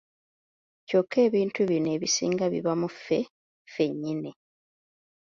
[0.87, 3.19] Kyokka ebintu bino ebisinga biba mu ffe
[3.67, 4.31] ffennyini.